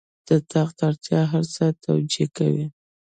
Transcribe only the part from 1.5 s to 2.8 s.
څه توجیه کوي.